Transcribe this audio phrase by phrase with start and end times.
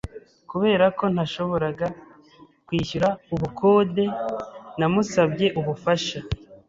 [0.49, 1.87] Kubera ko ntashoboraga
[2.65, 4.03] kwishyura ubukode,
[4.79, 6.19] namusabye ubufasha.